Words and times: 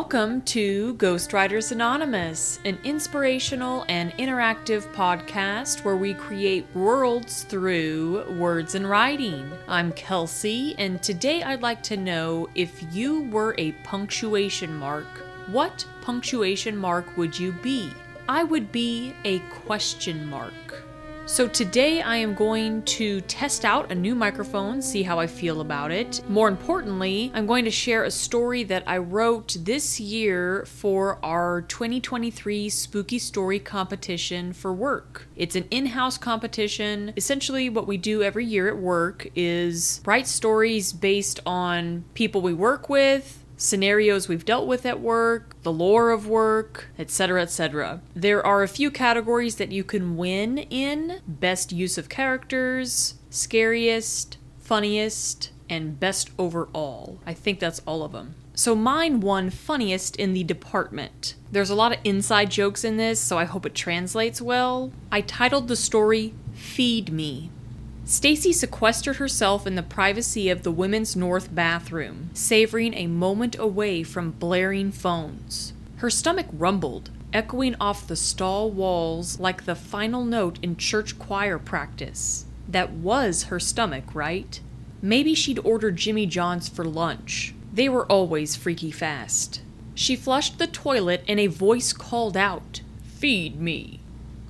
Welcome 0.00 0.42
to 0.42 0.94
Ghostwriters 0.94 1.72
Anonymous, 1.72 2.60
an 2.64 2.78
inspirational 2.84 3.84
and 3.88 4.12
interactive 4.12 4.86
podcast 4.94 5.82
where 5.82 5.96
we 5.96 6.14
create 6.14 6.64
worlds 6.72 7.42
through 7.42 8.24
words 8.38 8.76
and 8.76 8.88
writing. 8.88 9.50
I'm 9.66 9.90
Kelsey, 9.90 10.76
and 10.78 11.02
today 11.02 11.42
I'd 11.42 11.62
like 11.62 11.82
to 11.82 11.96
know 11.96 12.48
if 12.54 12.80
you 12.94 13.22
were 13.22 13.56
a 13.58 13.72
punctuation 13.82 14.72
mark, 14.72 15.08
what 15.48 15.84
punctuation 16.00 16.76
mark 16.76 17.16
would 17.16 17.36
you 17.36 17.50
be? 17.50 17.90
I 18.28 18.44
would 18.44 18.70
be 18.70 19.14
a 19.24 19.40
question 19.64 20.28
mark. 20.28 20.87
So 21.28 21.46
today 21.46 22.00
I 22.00 22.16
am 22.16 22.34
going 22.34 22.82
to 22.84 23.20
test 23.20 23.66
out 23.66 23.92
a 23.92 23.94
new 23.94 24.14
microphone, 24.14 24.80
see 24.80 25.02
how 25.02 25.18
I 25.18 25.26
feel 25.26 25.60
about 25.60 25.90
it. 25.90 26.22
More 26.26 26.48
importantly, 26.48 27.30
I'm 27.34 27.46
going 27.46 27.66
to 27.66 27.70
share 27.70 28.04
a 28.04 28.10
story 28.10 28.64
that 28.64 28.82
I 28.86 28.96
wrote 28.96 29.54
this 29.60 30.00
year 30.00 30.64
for 30.64 31.22
our 31.22 31.60
2023 31.68 32.70
Spooky 32.70 33.18
Story 33.18 33.58
competition 33.58 34.54
for 34.54 34.72
work. 34.72 35.28
It's 35.36 35.54
an 35.54 35.68
in-house 35.70 36.16
competition. 36.16 37.12
Essentially 37.14 37.68
what 37.68 37.86
we 37.86 37.98
do 37.98 38.22
every 38.22 38.46
year 38.46 38.66
at 38.66 38.78
work 38.78 39.28
is 39.36 40.00
write 40.06 40.26
stories 40.26 40.94
based 40.94 41.40
on 41.44 42.06
people 42.14 42.40
we 42.40 42.54
work 42.54 42.88
with, 42.88 43.44
scenarios 43.58 44.28
we've 44.28 44.44
dealt 44.44 44.66
with 44.66 44.86
at 44.86 45.00
work, 45.00 45.60
the 45.62 45.72
lore 45.72 46.10
of 46.10 46.26
work, 46.26 46.88
etc., 46.98 47.42
etc. 47.42 48.00
There 48.14 48.44
are 48.46 48.62
a 48.62 48.68
few 48.68 48.90
categories 48.90 49.56
that 49.56 49.72
you 49.72 49.84
can 49.84 50.16
win 50.16 50.58
in 50.58 51.20
best 51.26 51.72
use 51.72 51.98
of 51.98 52.08
characters, 52.08 53.14
scariest, 53.28 54.38
funniest, 54.58 55.50
and 55.68 56.00
best 56.00 56.30
overall. 56.38 57.18
I 57.26 57.34
think 57.34 57.60
that's 57.60 57.82
all 57.86 58.02
of 58.02 58.12
them. 58.12 58.36
So 58.54 58.74
mine 58.74 59.20
won 59.20 59.50
funniest 59.50 60.16
in 60.16 60.32
the 60.32 60.42
department. 60.42 61.34
There's 61.52 61.70
a 61.70 61.76
lot 61.76 61.92
of 61.92 61.98
inside 62.02 62.50
jokes 62.50 62.84
in 62.84 62.96
this, 62.96 63.20
so 63.20 63.38
I 63.38 63.44
hope 63.44 63.66
it 63.66 63.74
translates 63.74 64.40
well. 64.40 64.92
I 65.12 65.20
titled 65.20 65.68
the 65.68 65.76
story 65.76 66.34
Feed 66.54 67.12
Me. 67.12 67.50
Stacy 68.08 68.54
sequestered 68.54 69.16
herself 69.16 69.66
in 69.66 69.74
the 69.74 69.82
privacy 69.82 70.48
of 70.48 70.62
the 70.62 70.72
women's 70.72 71.14
north 71.14 71.54
bathroom, 71.54 72.30
savoring 72.32 72.94
a 72.94 73.06
moment 73.06 73.54
away 73.58 74.02
from 74.02 74.30
blaring 74.30 74.90
phones. 74.90 75.74
Her 75.96 76.08
stomach 76.08 76.46
rumbled, 76.54 77.10
echoing 77.34 77.76
off 77.78 78.06
the 78.06 78.16
stall 78.16 78.70
walls 78.70 79.38
like 79.38 79.66
the 79.66 79.74
final 79.74 80.24
note 80.24 80.58
in 80.62 80.78
church 80.78 81.18
choir 81.18 81.58
practice. 81.58 82.46
That 82.66 82.92
was 82.92 83.42
her 83.44 83.60
stomach, 83.60 84.14
right? 84.14 84.58
Maybe 85.02 85.34
she'd 85.34 85.58
ordered 85.58 85.96
Jimmy 85.96 86.24
John's 86.24 86.66
for 86.66 86.86
lunch. 86.86 87.54
They 87.74 87.90
were 87.90 88.10
always 88.10 88.56
freaky 88.56 88.90
fast. 88.90 89.60
She 89.94 90.16
flushed 90.16 90.58
the 90.58 90.66
toilet 90.66 91.24
and 91.28 91.38
a 91.38 91.48
voice 91.48 91.92
called 91.92 92.38
out, 92.38 92.80
Feed 93.02 93.60
me. 93.60 94.00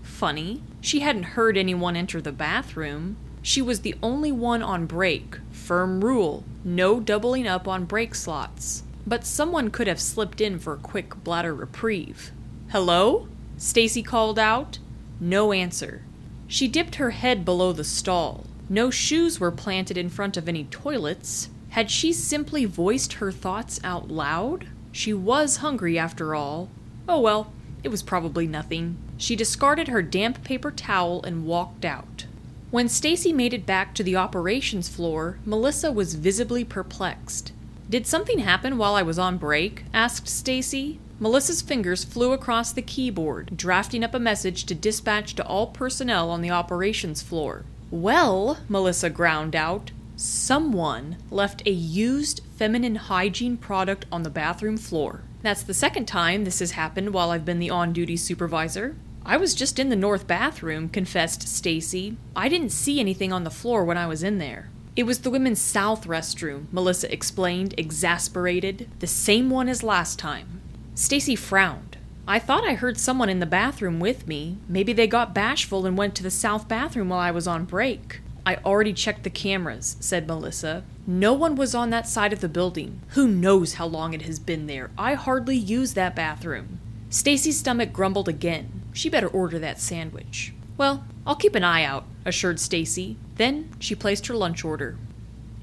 Funny, 0.05 0.63
she 0.81 1.01
hadn't 1.01 1.35
heard 1.35 1.57
anyone 1.57 1.97
enter 1.97 2.21
the 2.21 2.31
bathroom. 2.31 3.17
She 3.43 3.63
was 3.63 3.81
the 3.81 3.95
only 4.03 4.33
one 4.33 4.63
on 4.63 4.87
break. 4.87 5.39
Firm 5.51 6.05
rule 6.05 6.45
no 6.65 7.01
doubling 7.01 7.47
up 7.47 7.67
on 7.67 7.85
break 7.85 8.15
slots. 8.15 8.83
But 9.07 9.25
someone 9.25 9.71
could 9.71 9.87
have 9.87 10.01
slipped 10.01 10.41
in 10.41 10.59
for 10.59 10.75
a 10.75 10.79
quick 10.79 11.25
bladder 11.25 11.55
reprieve. 11.55 12.31
Hello? 12.71 13.29
Stacy 13.57 14.03
called 14.03 14.39
out. 14.39 14.79
No 15.19 15.53
answer. 15.53 16.03
She 16.47 16.69
dipped 16.69 16.97
her 16.97 17.11
head 17.11 17.45
below 17.45 17.73
the 17.73 17.85
stall. 17.85 18.45
No 18.69 18.91
shoes 18.91 19.41
were 19.41 19.51
planted 19.51 19.97
in 19.97 20.11
front 20.11 20.37
of 20.37 20.49
any 20.49 20.65
toilets. 20.65 21.49
Had 21.71 21.91
she 21.91 22.13
simply 22.13 22.67
voiced 22.67 23.15
her 23.15 23.33
thoughts 23.33 23.81
out 23.83 24.11
loud? 24.11 24.67
She 24.93 25.15
was 25.15 25.59
hungry 25.59 25.99
after 25.99 26.35
all. 26.35 26.69
Oh 27.09 27.21
well, 27.21 27.53
it 27.83 27.89
was 27.89 28.03
probably 28.03 28.47
nothing. 28.47 28.99
She 29.17 29.37
discarded 29.37 29.89
her 29.89 30.03
damp 30.03 30.45
paper 30.45 30.71
towel 30.71 31.23
and 31.23 31.47
walked 31.47 31.85
out. 31.85 32.27
When 32.71 32.91
Stacy 32.91 33.33
made 33.33 33.55
it 33.55 33.65
back 33.65 33.95
to 33.95 34.03
the 34.03 34.17
operations 34.17 34.91
floor, 34.91 35.39
Melissa 35.47 35.91
was 35.91 36.17
visibly 36.17 36.65
perplexed. 36.65 37.53
Did 37.89 38.07
something 38.07 38.41
happen 38.41 38.77
while 38.77 38.95
I 38.95 39.01
was 39.01 39.19
on 39.19 39.39
break? 39.39 39.85
asked 39.95 40.29
Stacy. 40.29 40.99
Melissa's 41.19 41.63
fingers 41.63 42.05
flew 42.05 42.33
across 42.33 42.71
the 42.71 42.83
keyboard, 42.83 43.57
drafting 43.57 44.05
up 44.05 44.13
a 44.13 44.19
message 44.19 44.65
to 44.65 44.75
dispatch 44.75 45.35
to 45.37 45.47
all 45.47 45.69
personnel 45.69 46.29
on 46.29 46.43
the 46.43 46.51
operations 46.51 47.23
floor. 47.23 47.65
Well, 47.91 48.59
Melissa 48.69 49.09
ground 49.09 49.57
out, 49.57 49.91
someone 50.17 51.17
left 51.31 51.67
a 51.67 51.71
used 51.71 52.43
feminine 52.55 52.97
hygiene 52.97 53.57
product 53.57 54.05
on 54.13 54.25
the 54.25 54.31
bathroom 54.31 54.77
floor. 54.77 55.23
That's 55.41 55.63
the 55.63 55.73
second 55.73 56.05
time 56.05 56.45
this 56.45 56.59
has 56.59 56.73
happened 56.73 57.15
while 57.15 57.31
I've 57.31 57.47
been 57.47 57.61
the 57.61 57.71
on 57.71 57.95
duty 57.95 58.19
supervisor. 58.19 58.95
I 59.29 59.37
was 59.37 59.55
just 59.55 59.79
in 59.79 59.91
the 59.91 59.95
north 59.95 60.27
bathroom, 60.27 60.89
confessed 60.89 61.47
Stacy. 61.47 62.17
I 62.35 62.49
didn't 62.49 62.71
see 62.71 62.99
anything 62.99 63.31
on 63.31 63.45
the 63.45 63.51
floor 63.51 63.85
when 63.85 63.99
I 63.99 64.07
was 64.07 64.23
in 64.23 64.39
there. 64.39 64.71
It 64.97 65.03
was 65.03 65.19
the 65.19 65.29
women's 65.29 65.61
south 65.61 66.07
restroom, 66.07 66.65
Melissa 66.73 67.13
explained, 67.13 67.75
exasperated. 67.77 68.89
The 69.01 69.07
same 69.07 69.51
one 69.51 69.69
as 69.69 69.83
last 69.83 70.19
time. 70.19 70.63
Stacy 70.95 71.37
frowned. 71.37 71.99
I 72.27 72.39
thought 72.39 72.67
I 72.67 72.73
heard 72.73 72.99
someone 72.99 73.29
in 73.29 73.39
the 73.39 73.45
bathroom 73.45 74.01
with 74.01 74.27
me. 74.27 74.57
Maybe 74.67 74.95
they 74.95 75.07
got 75.07 75.35
bashful 75.35 75.85
and 75.85 75.99
went 75.99 76.15
to 76.15 76.23
the 76.23 76.31
south 76.31 76.67
bathroom 76.67 77.11
while 77.11 77.21
I 77.21 77.31
was 77.31 77.47
on 77.47 77.67
break. 77.67 78.23
I 78.47 78.57
already 78.65 78.95
checked 78.95 79.25
the 79.25 79.31
cameras, 79.31 79.99
said 80.01 80.27
Melissa. 80.27 80.85
No 81.07 81.35
one 81.35 81.55
was 81.55 81.75
on 81.75 81.91
that 81.91 82.09
side 82.09 82.33
of 82.33 82.41
the 82.41 82.49
building. 82.49 83.03
Who 83.09 83.29
knows 83.29 83.75
how 83.75 83.85
long 83.85 84.15
it 84.15 84.23
has 84.23 84.39
been 84.39 84.67
there? 84.67 84.91
I 84.97 85.13
hardly 85.13 85.57
use 85.57 85.93
that 85.93 86.17
bathroom. 86.17 86.81
Stacy's 87.11 87.59
stomach 87.59 87.93
grumbled 87.93 88.29
again. 88.29 88.79
She 88.99 89.09
better 89.09 89.29
order 89.29 89.61
that 89.61 89.81
sandwich. 89.81 90.53
Well, 90.77 91.05
I'll 91.25 91.37
keep 91.37 91.55
an 91.55 91.63
eye 91.63 91.85
out, 91.85 92.05
assured 92.25 92.59
Stacy. 92.59 93.17
Then 93.37 93.71
she 93.79 93.95
placed 93.95 94.27
her 94.27 94.35
lunch 94.35 94.65
order. 94.65 94.97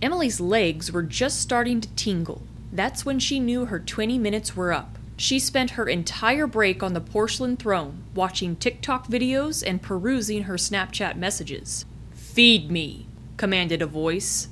Emily's 0.01 0.39
legs 0.39 0.89
were 0.89 1.03
just 1.03 1.41
starting 1.41 1.81
to 1.81 1.93
tingle. 1.95 2.43
That's 2.71 3.05
when 3.05 3.19
she 3.19 3.41
knew 3.41 3.65
her 3.65 3.77
20 3.77 4.17
minutes 4.17 4.55
were 4.55 4.71
up. 4.71 4.97
She 5.17 5.37
spent 5.37 5.71
her 5.71 5.85
entire 5.85 6.47
break 6.47 6.81
on 6.81 6.93
the 6.93 7.01
porcelain 7.01 7.57
throne, 7.57 8.05
watching 8.15 8.55
TikTok 8.55 9.07
videos 9.07 9.61
and 9.67 9.81
perusing 9.81 10.43
her 10.43 10.55
Snapchat 10.55 11.17
messages. 11.17 11.83
Feed 12.13 12.71
me, 12.71 13.05
commanded 13.35 13.81
a 13.81 13.85
voice. 13.85 14.47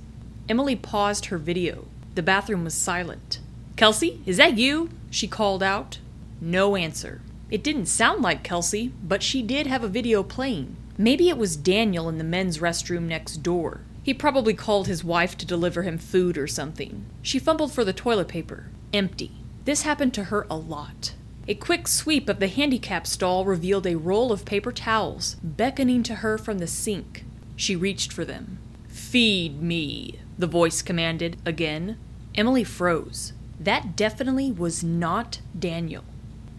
Emily 0.49 0.75
paused 0.75 1.27
her 1.27 1.37
video. 1.37 1.85
The 2.15 2.21
bathroom 2.21 2.65
was 2.65 2.73
silent. 2.73 3.39
Kelsey, 3.77 4.21
is 4.25 4.35
that 4.35 4.57
you? 4.57 4.89
she 5.09 5.29
called 5.29 5.63
out. 5.63 5.99
No 6.41 6.75
answer. 6.75 7.21
It 7.53 7.61
didn't 7.61 7.85
sound 7.85 8.23
like 8.23 8.43
Kelsey, 8.43 8.91
but 9.03 9.21
she 9.21 9.43
did 9.43 9.67
have 9.67 9.83
a 9.83 9.87
video 9.87 10.23
playing. 10.23 10.75
Maybe 10.97 11.29
it 11.29 11.37
was 11.37 11.55
Daniel 11.55 12.09
in 12.09 12.17
the 12.17 12.23
men's 12.23 12.57
restroom 12.57 13.03
next 13.03 13.43
door. 13.43 13.81
He 14.01 14.11
probably 14.11 14.55
called 14.55 14.87
his 14.87 15.03
wife 15.03 15.37
to 15.37 15.45
deliver 15.45 15.83
him 15.83 15.99
food 15.99 16.35
or 16.35 16.47
something. 16.47 17.05
She 17.21 17.37
fumbled 17.37 17.71
for 17.71 17.85
the 17.85 17.93
toilet 17.93 18.27
paper. 18.27 18.71
Empty. 18.91 19.33
This 19.65 19.83
happened 19.83 20.15
to 20.15 20.23
her 20.25 20.47
a 20.49 20.55
lot. 20.55 21.13
A 21.47 21.53
quick 21.53 21.87
sweep 21.87 22.27
of 22.27 22.39
the 22.39 22.47
handicap 22.47 23.05
stall 23.05 23.45
revealed 23.45 23.85
a 23.85 23.97
roll 23.97 24.31
of 24.31 24.45
paper 24.45 24.71
towels, 24.71 25.35
beckoning 25.43 26.01
to 26.03 26.15
her 26.15 26.39
from 26.39 26.57
the 26.57 26.65
sink. 26.65 27.23
She 27.55 27.75
reached 27.75 28.11
for 28.11 28.25
them. 28.25 28.57
Feed 28.87 29.61
me, 29.61 30.19
the 30.39 30.47
voice 30.47 30.81
commanded 30.81 31.37
again. 31.45 31.99
Emily 32.33 32.63
froze. 32.63 33.33
That 33.59 33.95
definitely 33.95 34.51
was 34.51 34.83
not 34.83 35.39
Daniel. 35.57 36.03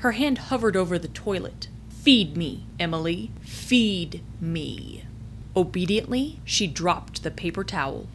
Her 0.05 0.13
hand 0.13 0.37
hovered 0.37 0.77
over 0.77 0.99
the 0.99 1.09
toilet. 1.09 1.69
Feed 1.89 2.37
me, 2.37 2.67
Emily. 2.79 3.31
Feed 3.41 4.23
me. 4.39 5.05
Obediently, 5.57 6.41
she 6.45 6.67
dropped 6.67 7.23
the 7.23 7.31
paper 7.31 7.65
towel. 7.65 8.07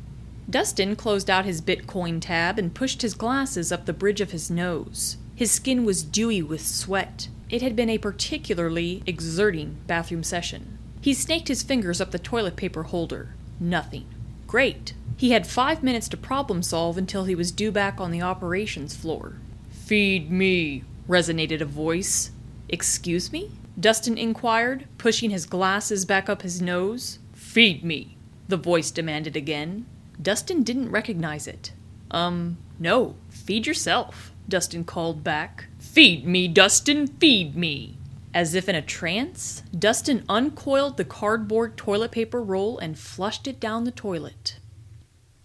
Dustin 0.48 0.96
closed 0.96 1.32
out 1.32 1.46
his 1.46 1.64
Bitcoin 1.64 2.22
tab 2.22 2.60
and 2.60 2.76
pushed 2.76 3.02
his 3.02 3.16
glasses 3.16 3.72
up 3.72 3.88
the 3.88 3.92
bridge 3.94 4.22
of 4.22 4.30
his 4.30 4.52
nose. 4.52 5.18
His 5.34 5.50
skin 5.50 5.84
was 5.84 6.04
dewy 6.04 6.44
with 6.44 6.64
sweat. 6.64 7.28
It 7.50 7.64
had 7.64 7.76
been 7.76 7.90
a 7.90 7.98
particularly 7.98 9.02
exerting 9.08 9.78
bathroom 9.88 10.22
session. 10.22 10.78
He 11.02 11.16
snaked 11.16 11.48
his 11.48 11.64
fingers 11.64 12.00
up 12.00 12.12
the 12.12 12.20
toilet 12.20 12.56
paper 12.56 12.84
holder. 12.84 13.34
Nothing. 13.60 14.06
Great. 14.46 14.94
He 15.18 15.32
had 15.32 15.48
five 15.48 15.82
minutes 15.82 16.08
to 16.10 16.18
problem 16.18 16.62
solve 16.62 17.00
until 17.00 17.26
he 17.26 17.34
was 17.34 17.52
due 17.52 17.72
back 17.72 18.00
on 18.00 18.12
the 18.12 18.22
operations 18.22 18.96
floor. 18.96 19.38
Feed 19.72 20.30
me, 20.30 20.84
resonated 21.10 21.60
a 21.60 21.66
voice. 21.66 22.32
Excuse 22.70 23.32
me? 23.32 23.52
Dustin 23.80 24.18
inquired, 24.18 24.88
pushing 24.98 25.32
his 25.32 25.46
glasses 25.46 26.06
back 26.06 26.30
up 26.30 26.44
his 26.44 26.62
nose. 26.62 27.20
Feed 27.34 27.84
me, 27.84 28.18
the 28.48 28.58
voice 28.58 28.92
demanded 28.92 29.36
again. 29.36 29.86
Dustin 30.22 30.64
didn't 30.64 30.92
recognize 30.92 31.48
it. 31.48 31.72
Um, 32.12 32.58
no, 32.78 33.16
feed 33.30 33.66
yourself, 33.66 34.34
Dustin 34.48 34.84
called 34.84 35.24
back. 35.24 35.68
Feed 35.80 36.26
me, 36.26 36.48
Dustin, 36.48 37.08
feed 37.08 37.56
me. 37.56 37.98
As 38.34 38.54
if 38.54 38.70
in 38.70 38.76
a 38.76 38.82
trance, 38.82 39.64
Dustin 39.78 40.24
uncoiled 40.30 40.98
the 40.98 41.06
cardboard 41.06 41.78
toilet 41.78 42.12
paper 42.12 42.44
roll 42.44 42.78
and 42.78 43.00
flushed 43.00 43.48
it 43.48 43.60
down 43.60 43.86
the 43.86 43.92
toilet. 43.92 44.60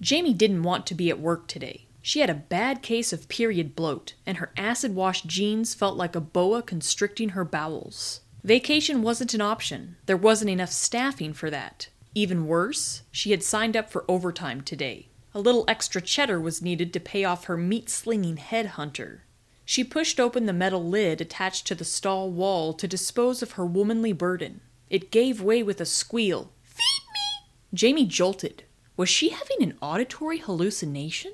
Jamie 0.00 0.34
didn't 0.34 0.64
want 0.64 0.87
to 0.87 0.94
be 0.94 1.08
at 1.08 1.20
work 1.20 1.46
today. 1.46 1.87
She 2.06 2.21
had 2.21 2.29
a 2.29 2.35
bad 2.35 2.83
case 2.83 3.15
of 3.15 3.31
period 3.31 3.75
bloat, 3.75 4.12
and 4.27 4.37
her 4.37 4.53
acid 4.59 4.95
washed 4.95 5.27
jeans 5.27 5.73
felt 5.73 5.97
like 5.97 6.15
a 6.15 6.21
boa 6.21 6.61
constricting 6.61 7.31
her 7.31 7.47
bowels. 7.47 8.21
Vacation 8.43 9.01
wasn't 9.01 9.33
an 9.33 9.41
option. 9.41 9.97
There 10.05 10.15
wasn't 10.15 10.51
enough 10.51 10.71
staffing 10.71 11.33
for 11.33 11.49
that. 11.49 11.89
Even 12.15 12.47
worse, 12.47 13.05
she 13.11 13.31
had 13.31 13.43
signed 13.43 13.75
up 13.75 13.89
for 13.89 14.05
overtime 14.06 14.61
today. 14.61 15.09
A 15.33 15.41
little 15.41 15.65
extra 15.67 16.03
cheddar 16.03 16.39
was 16.39 16.61
needed 16.61 16.93
to 16.93 17.01
pay 17.01 17.25
off 17.25 17.45
her 17.45 17.56
meat 17.56 17.89
slinging 17.89 18.37
headhunter. 18.37 19.21
She 19.65 19.83
pushed 19.83 20.21
open 20.21 20.45
the 20.45 20.53
metal 20.53 20.85
lid 20.87 21.23
attached 21.23 21.67
to 21.69 21.75
the 21.75 21.87
stall 21.87 22.31
wall 22.31 22.75
to 22.75 22.87
dispose 22.87 23.43
of 23.43 23.53
her 23.53 23.65
womanly 23.65 24.12
burden. 24.12 24.61
It 24.91 25.11
gave 25.11 25.41
way 25.41 25.62
with 25.62 25.81
a 25.81 25.87
squeal. 25.87 26.53
Feed 26.65 27.03
me! 27.15 27.49
Jamie 27.73 28.05
jolted. 28.05 28.65
Was 28.95 29.09
she 29.09 29.31
having 29.31 29.62
an 29.62 29.79
auditory 29.81 30.37
hallucination? 30.37 31.33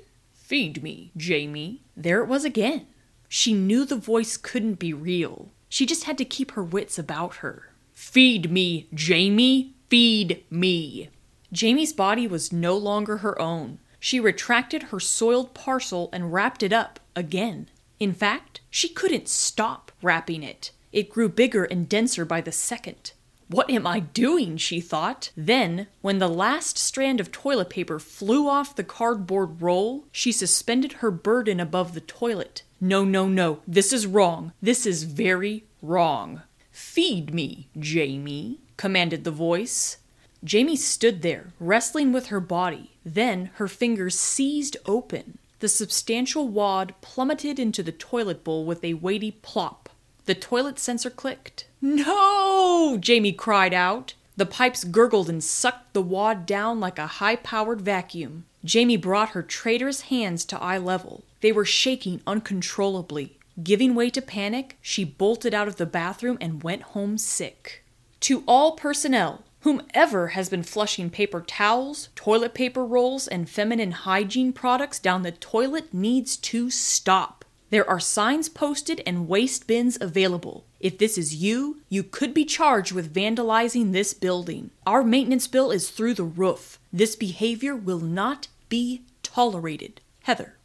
Feed 0.51 0.83
me, 0.83 1.13
Jamie. 1.15 1.79
There 1.95 2.21
it 2.21 2.27
was 2.27 2.43
again. 2.43 2.85
She 3.29 3.53
knew 3.53 3.85
the 3.85 3.95
voice 3.95 4.35
couldn't 4.35 4.79
be 4.79 4.91
real. 4.91 5.53
She 5.69 5.85
just 5.85 6.03
had 6.03 6.17
to 6.17 6.25
keep 6.25 6.51
her 6.51 6.61
wits 6.61 6.99
about 6.99 7.35
her. 7.35 7.69
Feed 7.93 8.51
me, 8.51 8.89
Jamie. 8.93 9.75
Feed 9.87 10.43
me. 10.49 11.09
Jamie's 11.53 11.93
body 11.93 12.27
was 12.27 12.51
no 12.51 12.75
longer 12.75 13.19
her 13.19 13.41
own. 13.41 13.79
She 13.97 14.19
retracted 14.19 14.83
her 14.83 14.99
soiled 14.99 15.53
parcel 15.53 16.09
and 16.11 16.33
wrapped 16.33 16.63
it 16.63 16.73
up 16.73 16.99
again. 17.15 17.69
In 17.97 18.13
fact, 18.13 18.59
she 18.69 18.89
couldn't 18.89 19.29
stop 19.29 19.93
wrapping 20.01 20.43
it. 20.43 20.71
It 20.91 21.09
grew 21.09 21.29
bigger 21.29 21.63
and 21.63 21.87
denser 21.87 22.25
by 22.25 22.41
the 22.41 22.51
second. 22.51 23.13
What 23.51 23.69
am 23.69 23.85
I 23.85 23.99
doing? 23.99 24.55
she 24.55 24.79
thought. 24.79 25.31
Then, 25.35 25.87
when 25.99 26.19
the 26.19 26.29
last 26.29 26.77
strand 26.77 27.19
of 27.19 27.33
toilet 27.33 27.69
paper 27.69 27.99
flew 27.99 28.47
off 28.47 28.77
the 28.77 28.83
cardboard 28.83 29.61
roll, 29.61 30.05
she 30.09 30.31
suspended 30.31 30.93
her 30.93 31.11
burden 31.11 31.59
above 31.59 31.93
the 31.93 31.99
toilet. 31.99 32.63
No, 32.79 33.03
no, 33.03 33.27
no. 33.27 33.59
This 33.67 33.91
is 33.91 34.07
wrong. 34.07 34.53
This 34.61 34.85
is 34.85 35.03
very 35.03 35.65
wrong. 35.81 36.43
Feed 36.71 37.33
me, 37.33 37.67
Jamie, 37.77 38.59
commanded 38.77 39.25
the 39.25 39.31
voice. 39.31 39.97
Jamie 40.45 40.77
stood 40.77 41.21
there, 41.21 41.51
wrestling 41.59 42.13
with 42.13 42.27
her 42.27 42.39
body. 42.39 42.91
Then 43.03 43.51
her 43.55 43.67
fingers 43.67 44.17
seized 44.17 44.77
open. 44.85 45.39
The 45.59 45.67
substantial 45.67 46.47
wad 46.47 46.95
plummeted 47.01 47.59
into 47.59 47.83
the 47.83 47.91
toilet 47.91 48.45
bowl 48.45 48.65
with 48.65 48.81
a 48.85 48.93
weighty 48.93 49.31
plop. 49.31 49.89
The 50.25 50.35
toilet 50.35 50.79
sensor 50.79 51.09
clicked. 51.09 51.67
No! 51.81 52.97
Jamie 52.99 53.33
cried 53.33 53.73
out. 53.73 54.13
The 54.37 54.45
pipes 54.45 54.83
gurgled 54.83 55.29
and 55.29 55.43
sucked 55.43 55.93
the 55.93 56.01
wad 56.01 56.45
down 56.45 56.79
like 56.79 56.99
a 56.99 57.07
high 57.07 57.35
powered 57.35 57.81
vacuum. 57.81 58.45
Jamie 58.63 58.97
brought 58.97 59.29
her 59.29 59.43
traitorous 59.43 60.01
hands 60.01 60.45
to 60.45 60.61
eye 60.61 60.77
level. 60.77 61.23
They 61.41 61.51
were 61.51 61.65
shaking 61.65 62.21
uncontrollably. 62.25 63.37
Giving 63.61 63.95
way 63.95 64.09
to 64.11 64.21
panic, 64.21 64.77
she 64.81 65.03
bolted 65.03 65.53
out 65.53 65.67
of 65.67 65.75
the 65.75 65.85
bathroom 65.85 66.37
and 66.39 66.63
went 66.63 66.83
home 66.83 67.17
sick. 67.17 67.83
To 68.21 68.43
all 68.47 68.73
personnel, 68.73 69.43
Whomever 69.61 70.29
has 70.29 70.49
been 70.49 70.63
flushing 70.63 71.11
paper 71.11 71.39
towels, 71.41 72.09
toilet 72.15 72.55
paper 72.55 72.83
rolls, 72.83 73.27
and 73.27 73.47
feminine 73.47 73.91
hygiene 73.91 74.53
products 74.53 74.97
down 74.97 75.21
the 75.21 75.31
toilet 75.31 75.93
needs 75.93 76.35
to 76.37 76.71
stop. 76.71 77.45
There 77.71 77.89
are 77.89 78.01
signs 78.01 78.49
posted 78.49 79.01
and 79.05 79.29
waste 79.29 79.65
bins 79.65 79.97
available. 79.99 80.65
If 80.81 80.97
this 80.97 81.17
is 81.17 81.35
you, 81.35 81.79
you 81.87 82.03
could 82.03 82.33
be 82.33 82.43
charged 82.43 82.91
with 82.91 83.13
vandalizing 83.13 83.93
this 83.93 84.13
building. 84.13 84.71
Our 84.85 85.03
maintenance 85.03 85.47
bill 85.47 85.71
is 85.71 85.89
through 85.89 86.15
the 86.15 86.23
roof. 86.23 86.79
This 86.91 87.15
behavior 87.15 87.73
will 87.73 88.01
not 88.01 88.49
be 88.67 89.03
tolerated. 89.23 90.01
Heather. 90.23 90.57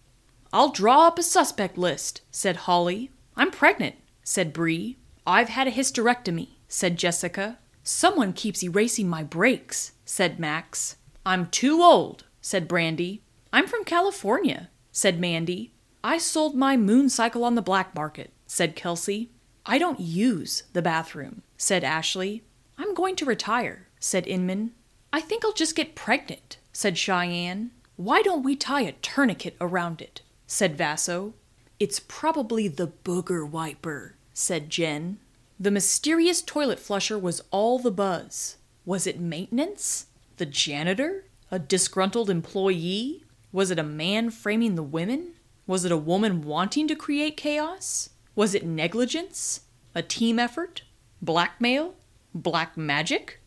I'll 0.53 0.71
draw 0.71 1.07
up 1.07 1.19
a 1.19 1.23
suspect 1.23 1.79
list, 1.79 2.23
said 2.33 2.57
Holly. 2.57 3.13
I'm 3.37 3.53
pregnant, 3.53 3.95
said 4.25 4.53
Bree. 4.53 4.97
I've 5.25 5.51
had 5.51 5.69
a 5.69 5.73
hysterectomy, 5.73 6.49
said 6.67 6.99
Jessica. 6.99 7.59
Someone 7.85 8.33
keeps 8.33 8.65
erasing 8.65 9.09
my 9.09 9.23
breaks, 9.23 9.93
said 10.05 10.41
Max. 10.41 10.97
I'm 11.25 11.47
too 11.47 11.83
old, 11.83 12.25
said 12.41 12.67
Brandy. 12.67 13.23
I'm 13.53 13.69
from 13.69 13.85
California, 13.85 14.71
said 14.91 15.21
Mandy. 15.21 15.73
I 16.07 16.19
sold 16.19 16.55
my 16.55 16.77
moon 16.77 17.09
cycle 17.09 17.43
on 17.43 17.57
the 17.57 17.61
black 17.61 17.93
market, 17.93 18.31
said 18.47 18.77
Kelsey. 18.77 19.33
I 19.67 19.77
don't 19.77 19.99
use 19.99 20.63
the 20.73 20.81
bathroom, 20.81 21.43
said 21.57 21.83
Ashley. 21.83 22.45
I'm 22.79 22.95
going 22.95 23.17
to 23.17 23.25
retire, 23.25 23.89
said 23.99 24.25
Inman. 24.29 24.71
I 25.13 25.21
think 25.21 25.45
I'll 25.45 25.53
just 25.53 25.75
get 25.75 25.97
pregnant, 25.97 26.59
said 26.73 26.97
Cheyenne. 26.97 27.73
Why 27.97 28.23
don't 28.23 28.45
we 28.45 28.55
tie 28.55 28.83
a 28.83 28.93
tourniquet 28.93 29.57
around 29.61 30.01
it? 30.01 30.21
said 30.47 30.79
Vaso. 30.79 31.35
It's 31.81 31.99
probably 31.99 32.69
the 32.69 32.93
booger 33.03 33.45
wiper, 33.45 34.15
said 34.33 34.71
Jen. 34.71 35.19
The 35.59 35.73
mysterious 35.73 36.41
toilet 36.41 36.79
flusher 36.79 37.19
was 37.19 37.43
all 37.51 37.81
the 37.81 37.91
buzz. 37.91 38.59
Was 38.85 39.09
it 39.09 39.19
maintenance? 39.19 40.07
The 40.37 40.47
janitor? 40.47 41.25
A 41.51 41.59
disgruntled 41.59 42.31
employee? 42.31 43.25
Was 43.51 43.73
it 43.73 43.79
a 43.81 43.83
man 43.83 44.31
framing 44.31 44.77
the 44.77 44.85
women? 44.85 45.33
Was 45.67 45.85
it 45.85 45.91
a 45.91 45.97
woman 45.97 46.43
wanting 46.43 46.87
to 46.89 46.95
create 46.95 47.37
chaos? 47.37 48.11
Was 48.37 48.55
it 48.55 48.65
negligence? 48.65 49.63
A 49.97 50.03
team 50.03 50.39
effort? 50.39 50.83
Blackmail? 51.21 51.95
Black 52.33 52.77
magic? 52.77 53.41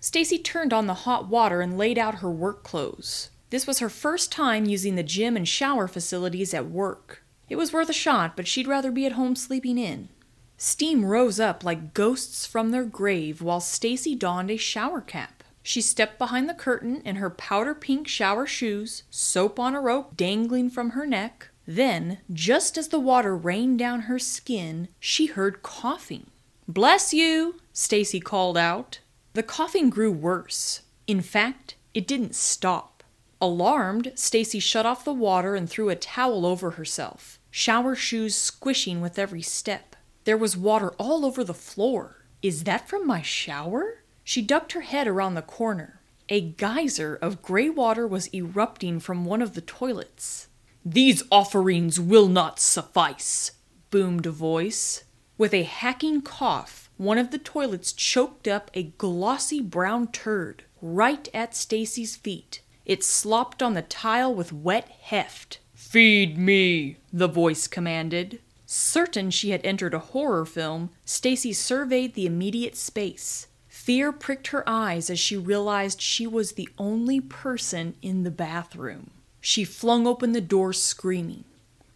Stacy 0.00 0.38
turned 0.38 0.72
on 0.72 0.86
the 0.86 1.04
hot 1.04 1.28
water 1.28 1.60
and 1.60 1.76
laid 1.76 1.98
out 1.98 2.16
her 2.16 2.30
work 2.30 2.62
clothes. 2.62 3.28
This 3.50 3.66
was 3.66 3.80
her 3.80 3.90
first 3.90 4.32
time 4.32 4.64
using 4.64 4.94
the 4.94 5.02
gym 5.02 5.36
and 5.36 5.46
shower 5.46 5.86
facilities 5.86 6.54
at 6.54 6.70
work. 6.70 7.22
It 7.50 7.56
was 7.56 7.72
worth 7.72 7.90
a 7.90 7.92
shot, 7.92 8.36
but 8.36 8.48
she'd 8.48 8.66
rather 8.68 8.90
be 8.90 9.04
at 9.04 9.12
home 9.12 9.36
sleeping 9.36 9.76
in. 9.76 10.08
Steam 10.56 11.04
rose 11.04 11.38
up 11.38 11.62
like 11.62 11.92
ghosts 11.92 12.46
from 12.46 12.70
their 12.70 12.84
grave 12.84 13.42
while 13.42 13.60
Stacy 13.60 14.14
donned 14.14 14.50
a 14.50 14.56
shower 14.56 15.02
cap. 15.02 15.44
She 15.62 15.82
stepped 15.82 16.18
behind 16.18 16.48
the 16.48 16.54
curtain 16.54 17.02
in 17.04 17.16
her 17.16 17.28
powder 17.28 17.74
pink 17.74 18.08
shower 18.08 18.46
shoes, 18.46 19.02
soap 19.10 19.58
on 19.58 19.74
a 19.74 19.80
rope 19.80 20.16
dangling 20.16 20.70
from 20.70 20.90
her 20.90 21.06
neck. 21.06 21.49
Then, 21.66 22.18
just 22.32 22.78
as 22.78 22.88
the 22.88 22.98
water 22.98 23.36
rained 23.36 23.78
down 23.78 24.02
her 24.02 24.18
skin, 24.18 24.88
she 24.98 25.26
heard 25.26 25.62
coughing. 25.62 26.30
"Bless 26.66 27.12
you," 27.12 27.60
Stacy 27.72 28.20
called 28.20 28.56
out. 28.56 29.00
The 29.34 29.42
coughing 29.42 29.90
grew 29.90 30.10
worse. 30.10 30.80
In 31.06 31.20
fact, 31.20 31.76
it 31.94 32.06
didn't 32.06 32.34
stop. 32.34 33.04
Alarmed, 33.40 34.12
Stacy 34.14 34.58
shut 34.58 34.86
off 34.86 35.04
the 35.04 35.12
water 35.12 35.54
and 35.54 35.68
threw 35.68 35.88
a 35.88 35.96
towel 35.96 36.44
over 36.44 36.72
herself, 36.72 37.38
shower 37.50 37.94
shoes 37.94 38.34
squishing 38.34 39.00
with 39.00 39.18
every 39.18 39.42
step. 39.42 39.96
There 40.24 40.36
was 40.36 40.56
water 40.56 40.90
all 40.98 41.24
over 41.24 41.42
the 41.42 41.54
floor. 41.54 42.24
Is 42.42 42.64
that 42.64 42.88
from 42.88 43.06
my 43.06 43.22
shower? 43.22 44.02
She 44.24 44.42
ducked 44.42 44.72
her 44.72 44.82
head 44.82 45.08
around 45.08 45.34
the 45.34 45.42
corner. 45.42 46.00
A 46.28 46.40
geyser 46.40 47.16
of 47.16 47.42
gray 47.42 47.70
water 47.70 48.06
was 48.06 48.32
erupting 48.32 49.00
from 49.00 49.24
one 49.24 49.42
of 49.42 49.54
the 49.54 49.60
toilets. 49.62 50.48
These 50.84 51.22
offerings 51.30 52.00
will 52.00 52.28
not 52.28 52.58
suffice, 52.58 53.52
boomed 53.90 54.24
a 54.24 54.30
voice. 54.30 55.04
With 55.36 55.52
a 55.52 55.62
hacking 55.62 56.22
cough, 56.22 56.90
one 56.96 57.18
of 57.18 57.30
the 57.30 57.38
toilets 57.38 57.92
choked 57.92 58.48
up 58.48 58.70
a 58.72 58.84
glossy 58.84 59.60
brown 59.60 60.08
turd 60.08 60.64
right 60.80 61.28
at 61.34 61.54
Stacy's 61.54 62.16
feet. 62.16 62.62
It 62.86 63.04
slopped 63.04 63.62
on 63.62 63.74
the 63.74 63.82
tile 63.82 64.34
with 64.34 64.52
wet 64.52 64.88
heft. 64.88 65.60
Feed 65.74 66.38
me, 66.38 66.96
the 67.12 67.28
voice 67.28 67.66
commanded. 67.66 68.40
Certain 68.64 69.30
she 69.30 69.50
had 69.50 69.64
entered 69.64 69.94
a 69.94 69.98
horror 69.98 70.46
film, 70.46 70.90
Stacy 71.04 71.52
surveyed 71.52 72.14
the 72.14 72.26
immediate 72.26 72.76
space. 72.76 73.48
Fear 73.68 74.12
pricked 74.12 74.48
her 74.48 74.62
eyes 74.66 75.10
as 75.10 75.18
she 75.18 75.36
realized 75.36 76.00
she 76.00 76.26
was 76.26 76.52
the 76.52 76.68
only 76.78 77.20
person 77.20 77.94
in 78.00 78.22
the 78.22 78.30
bathroom. 78.30 79.10
She 79.40 79.64
flung 79.64 80.06
open 80.06 80.32
the 80.32 80.40
door, 80.40 80.72
screaming. 80.72 81.44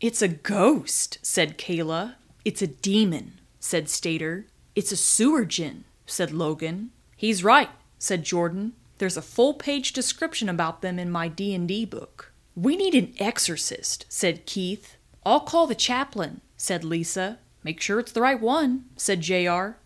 It's 0.00 0.22
a 0.22 0.28
ghost, 0.28 1.18
said 1.22 1.58
Kayla. 1.58 2.14
It's 2.44 2.62
a 2.62 2.66
demon, 2.66 3.40
said 3.60 3.88
Stater. 3.88 4.46
It's 4.74 4.92
a 4.92 4.96
sewer 4.96 5.44
djinn, 5.44 5.84
said 6.06 6.32
Logan. 6.32 6.90
He's 7.16 7.44
right, 7.44 7.70
said 7.98 8.24
Jordan. 8.24 8.72
There's 8.98 9.16
a 9.16 9.22
full-page 9.22 9.92
description 9.92 10.48
about 10.48 10.82
them 10.82 10.98
in 10.98 11.10
my 11.10 11.28
D&D 11.28 11.84
book. 11.86 12.32
We 12.56 12.76
need 12.76 12.94
an 12.94 13.14
exorcist, 13.18 14.06
said 14.08 14.46
Keith. 14.46 14.96
I'll 15.24 15.40
call 15.40 15.66
the 15.66 15.74
chaplain, 15.74 16.40
said 16.56 16.84
Lisa. 16.84 17.38
Make 17.62 17.80
sure 17.80 17.98
it's 17.98 18.12
the 18.12 18.20
right 18.20 18.40
one, 18.40 18.84
said 18.96 19.22
JR. 19.22 19.78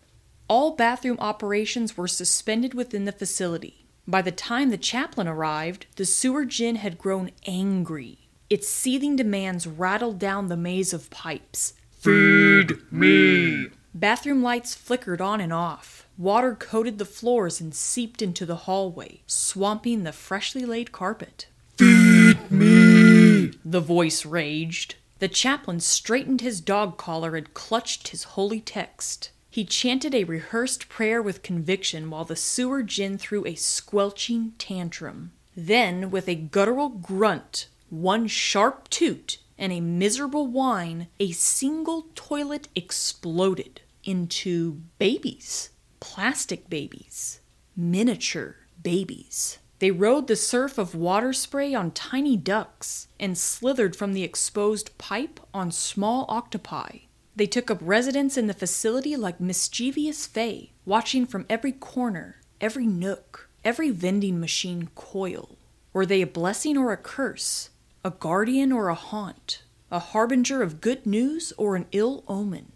All 0.47 0.75
bathroom 0.75 1.17
operations 1.19 1.95
were 1.95 2.07
suspended 2.07 2.73
within 2.73 3.05
the 3.05 3.11
facility. 3.11 3.78
By 4.09 4.23
the 4.23 4.31
time 4.31 4.71
the 4.71 4.77
chaplain 4.79 5.27
arrived, 5.27 5.85
the 5.95 6.03
sewer 6.03 6.43
djinn 6.43 6.77
had 6.77 6.97
grown 6.97 7.29
angry. 7.45 8.17
Its 8.49 8.67
seething 8.67 9.15
demands 9.15 9.67
rattled 9.67 10.17
down 10.17 10.47
the 10.47 10.57
maze 10.57 10.93
of 10.93 11.11
pipes. 11.11 11.75
Feed 11.91 12.91
me! 12.91 13.67
Bathroom 13.93 14.41
lights 14.41 14.73
flickered 14.73 15.21
on 15.21 15.39
and 15.39 15.53
off. 15.53 16.07
Water 16.17 16.55
coated 16.55 16.97
the 16.97 17.05
floors 17.05 17.61
and 17.61 17.75
seeped 17.75 18.23
into 18.23 18.47
the 18.47 18.65
hallway, 18.65 19.21
swamping 19.27 20.01
the 20.01 20.11
freshly 20.11 20.65
laid 20.65 20.91
carpet. 20.91 21.45
Feed 21.77 22.49
me! 22.49 23.51
the 23.63 23.79
voice 23.79 24.25
raged. 24.25 24.95
The 25.19 25.27
chaplain 25.27 25.81
straightened 25.81 26.41
his 26.41 26.61
dog 26.61 26.97
collar 26.97 27.35
and 27.35 27.53
clutched 27.53 28.07
his 28.07 28.23
holy 28.23 28.59
text. 28.59 29.29
He 29.49 29.65
chanted 29.65 30.13
a 30.13 30.25
rehearsed 30.25 30.89
prayer 30.89 31.21
with 31.21 31.41
conviction 31.41 32.09
while 32.09 32.25
the 32.25 32.35
sewer 32.35 32.83
djinn 32.83 33.17
threw 33.17 33.45
a 33.45 33.55
squelching 33.55 34.53
tantrum. 34.57 35.31
Then, 35.55 36.11
with 36.11 36.29
a 36.29 36.35
guttural 36.35 36.89
grunt, 36.89 37.67
one 37.89 38.27
sharp 38.27 38.89
toot, 38.89 39.39
and 39.57 39.73
a 39.73 39.81
miserable 39.81 40.47
whine, 40.47 41.07
a 41.19 41.31
single 41.31 42.07
toilet 42.15 42.67
exploded 42.75 43.81
into 44.03 44.81
babies. 44.99 45.71
Plastic 45.99 46.69
babies. 46.69 47.41
Miniature 47.75 48.55
babies. 48.81 49.57
They 49.79 49.91
rode 49.91 50.27
the 50.27 50.35
surf 50.35 50.77
of 50.77 50.93
water 50.93 51.33
spray 51.33 51.73
on 51.73 51.91
tiny 51.91 52.37
ducks 52.37 53.07
and 53.19 53.37
slithered 53.37 53.95
from 53.95 54.13
the 54.13 54.23
exposed 54.23 54.97
pipe 54.97 55.39
on 55.53 55.71
small 55.71 56.25
octopi. 56.29 56.99
They 57.39 57.47
took 57.47 57.71
up 57.71 57.79
residence 57.81 58.35
in 58.35 58.47
the 58.47 58.53
facility 58.53 59.15
like 59.15 59.39
mischievous 59.39 60.27
fae, 60.27 60.71
watching 60.83 61.25
from 61.25 61.45
every 61.49 61.71
corner, 61.71 62.41
every 62.59 62.85
nook, 62.85 63.47
every 63.63 63.91
vending 63.91 64.41
machine 64.41 64.89
coil. 64.93 65.57
Were 65.93 66.05
they 66.05 66.21
a 66.21 66.27
blessing 66.27 66.77
or 66.77 66.91
a 66.91 66.97
curse? 66.97 67.69
A 68.03 68.11
guardian 68.11 68.73
or 68.73 68.89
a 68.89 68.93
haunt? 68.93 69.63
A 69.89 69.99
harbinger 69.99 70.61
of 70.61 70.81
good 70.81 71.05
news 71.05 71.53
or 71.57 71.77
an 71.77 71.85
ill 71.93 72.25
omen? 72.27 72.73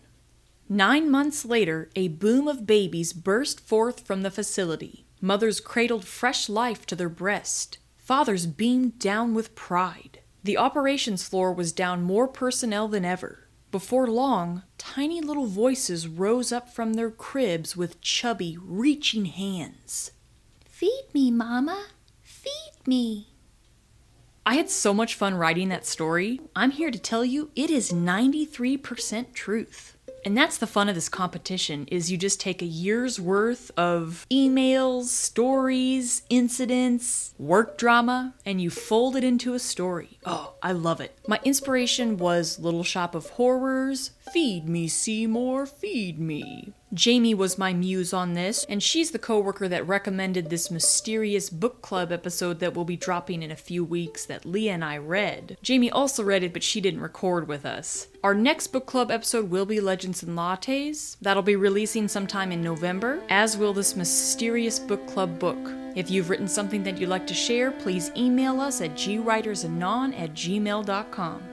Nine 0.70 1.12
months 1.12 1.43
later, 1.43 1.89
a 1.93 2.08
boom 2.08 2.48
of 2.48 2.65
babies 2.65 3.12
burst 3.12 3.60
forth 3.60 4.08
from 4.08 4.22
the 4.22 4.32
facility. 4.32 5.03
Mothers 5.20 5.60
cradled 5.60 6.05
fresh 6.05 6.48
life 6.48 6.86
to 6.86 6.96
their 6.96 7.10
breast. 7.10 7.79
Fathers 7.98 8.46
beamed 8.46 8.98
down 8.98 9.34
with 9.34 9.55
pride. 9.55 10.20
The 10.41 10.55
operations 10.55 11.27
floor 11.27 11.51
was 11.51 11.74
down 11.74 12.01
more 12.01 12.29
personnel 12.29 12.88
than 12.88 13.03
ever. 13.03 13.43
Before 13.74 14.06
long, 14.06 14.62
tiny 14.77 15.20
little 15.20 15.48
voices 15.48 16.08
rose 16.08 16.51
up 16.51 16.70
from 16.70 16.94
their 16.94 17.10
cribs 17.10 17.75
with 17.75 18.00
chubby, 18.01 18.56
reaching 18.62 19.25
hands. 19.25 20.12
Feed 20.63 21.06
me, 21.12 21.32
Mama. 21.32 21.88
Feed 22.22 22.86
me. 22.86 23.30
I 24.46 24.58
had 24.58 24.70
so 24.70 24.94
much 24.94 25.15
fun 25.15 25.34
writing 25.34 25.70
that 25.70 25.88
story. 25.88 26.39
I'm 26.56 26.70
here 26.70 26.92
to 26.92 27.00
tell 27.00 27.25
you 27.25 27.50
it 27.56 27.72
is 27.72 27.92
93% 27.92 29.34
truth. 29.34 29.93
And 30.25 30.38
that's 30.38 30.58
the 30.58 30.68
fun 30.68 30.89
of 30.89 30.96
this 30.96 31.10
competition 31.10 31.88
is 31.92 32.12
you 32.12 32.18
just 32.18 32.39
take 32.39 32.62
a 32.62 32.65
year's 32.65 33.20
worth 33.20 33.72
of 33.77 34.25
emails, 34.32 35.06
stories, 35.06 36.24
incidents, 36.30 37.34
work 37.38 37.77
drama 37.77 38.34
and 38.46 38.62
you 38.62 38.70
fold 38.70 39.15
it 39.15 39.24
into 39.24 39.53
a 39.53 39.60
story. 39.60 40.20
Oh, 40.25 40.53
I 40.62 40.72
love 40.72 41.01
it. 41.01 41.18
My 41.27 41.39
inspiration 41.44 42.18
was 42.18 42.60
Little 42.60 42.84
Shop 42.84 43.15
of 43.15 43.30
Horrors, 43.32 44.12
Feed 44.32 44.68
Me 44.68 44.88
Seymour, 44.88 45.65
Feed 45.65 46.20
Me. 46.20 46.74
Jamie 46.94 47.34
was 47.34 47.58
my 47.58 47.74
muse 47.74 48.14
on 48.14 48.34
this, 48.34 48.66
and 48.70 48.84
she's 48.84 49.10
the 49.12 49.20
coworker 49.20 49.68
that 49.68 49.88
recommended 49.88 50.50
this 50.50 50.70
mysterious 50.70 51.50
book 51.50 51.82
club 51.82 52.12
episode 52.12 52.60
that 52.60 52.76
we'll 52.76 52.86
be 52.86 52.96
dropping 52.96 53.42
in 53.42 53.50
a 53.50 53.56
few 53.56 53.84
weeks 53.84 54.26
that 54.26 54.46
Leah 54.46 54.74
and 54.74 54.86
I 54.86 54.98
read. 54.98 55.58
Jamie 55.64 55.90
also 55.90 56.24
read 56.24 56.44
it, 56.44 56.54
but 56.54 56.62
she 56.62 56.82
didn't 56.82 57.02
record 57.02 57.48
with 57.48 57.66
us. 57.66 58.08
Our 58.24 58.36
next 58.36 58.68
book 58.68 58.86
club 58.86 59.10
episode 59.10 59.50
will 59.50 59.66
be 59.66 59.80
Legends 59.80 60.22
and 60.22 60.38
Lattes. 60.38 61.18
That'll 61.20 61.42
be 61.42 61.56
releasing 61.56 62.08
sometime 62.08 62.52
in 62.52 62.62
November, 62.62 63.24
as 63.28 63.58
will 63.58 63.74
this 63.74 63.96
mysterious 63.96 64.78
book 64.78 65.08
club 65.08 65.40
book. 65.40 65.58
If 65.96 66.12
you've 66.12 66.30
written 66.30 66.48
something 66.48 66.84
that 66.84 67.00
you'd 67.00 67.10
like 67.10 67.26
to 67.28 67.34
share, 67.34 67.72
please 67.72 68.12
email 68.16 68.62
us 68.62 68.82
at 68.82 68.92
gwritersanon 68.92 70.20
at 70.20 70.34
gmail.com. 70.34 71.53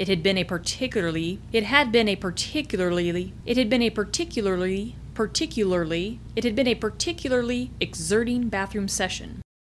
It 0.00 0.08
had 0.08 0.22
been 0.22 0.38
a 0.38 0.44
particularly 0.44 1.40
it 1.52 1.64
had 1.64 1.92
been 1.92 2.08
a 2.08 2.16
particularly 2.16 3.34
it 3.44 3.58
had 3.58 3.68
been 3.68 3.82
a 3.82 3.90
particularly 3.90 4.96
particularly 5.12 6.18
it 6.34 6.42
had 6.42 6.56
been 6.56 6.66
a 6.66 6.74
particularly 6.74 7.70
exerting 7.80 8.48
bathroom 8.48 8.88
session. 8.88 9.42